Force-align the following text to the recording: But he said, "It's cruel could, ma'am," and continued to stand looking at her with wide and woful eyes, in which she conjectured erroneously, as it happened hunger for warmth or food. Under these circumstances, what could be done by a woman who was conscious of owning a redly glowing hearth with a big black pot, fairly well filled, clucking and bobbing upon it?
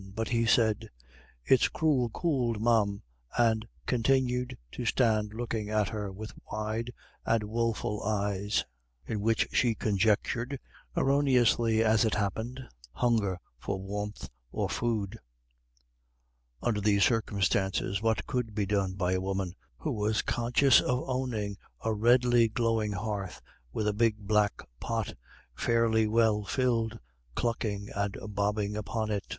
But 0.15 0.29
he 0.29 0.47
said, 0.47 0.89
"It's 1.45 1.67
cruel 1.67 2.09
could, 2.11 2.59
ma'am," 2.59 3.03
and 3.37 3.67
continued 3.85 4.57
to 4.71 4.83
stand 4.83 5.31
looking 5.31 5.69
at 5.69 5.89
her 5.89 6.11
with 6.11 6.33
wide 6.51 6.91
and 7.23 7.43
woful 7.43 8.01
eyes, 8.01 8.65
in 9.05 9.21
which 9.21 9.47
she 9.51 9.75
conjectured 9.75 10.59
erroneously, 10.97 11.83
as 11.83 12.03
it 12.03 12.15
happened 12.15 12.61
hunger 12.93 13.37
for 13.59 13.77
warmth 13.79 14.27
or 14.51 14.67
food. 14.71 15.19
Under 16.63 16.81
these 16.81 17.03
circumstances, 17.03 18.01
what 18.01 18.25
could 18.25 18.55
be 18.55 18.65
done 18.65 18.93
by 18.93 19.11
a 19.11 19.21
woman 19.21 19.53
who 19.77 19.91
was 19.91 20.23
conscious 20.23 20.81
of 20.81 21.07
owning 21.07 21.57
a 21.83 21.93
redly 21.93 22.47
glowing 22.47 22.93
hearth 22.93 23.39
with 23.71 23.87
a 23.87 23.93
big 23.93 24.17
black 24.17 24.67
pot, 24.79 25.13
fairly 25.53 26.07
well 26.07 26.43
filled, 26.43 26.97
clucking 27.35 27.89
and 27.95 28.17
bobbing 28.29 28.75
upon 28.75 29.11
it? 29.11 29.27